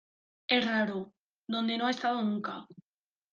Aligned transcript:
es 0.47 0.65
raro. 0.67 1.13
donde 1.47 1.77
no 1.77 1.85
ha 1.85 1.91
estado 1.91 2.23
nunca 2.23 2.65